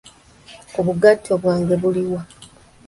[0.79, 2.21] Obugatto byange buli wa?